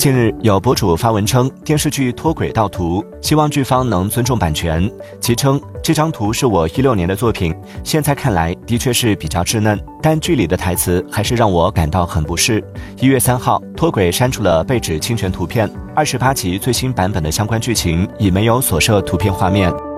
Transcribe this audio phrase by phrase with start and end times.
[0.00, 12.64] 近日有博主发文称电视剧脱轨盗图希望剧方能尊重版权其称这张图是我一六年的作品现在看来的确是比较稚嫩但剧里的台词还是让我感到很不适。
[12.98, 19.89] 一月三号脱轨删除了被指侵权图片二十八集最新版本的相关剧情已没有所涉图片画面。